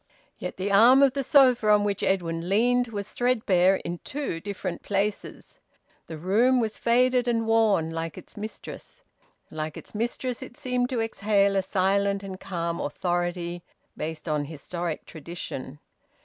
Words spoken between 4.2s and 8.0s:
different places. The room was faded and worn,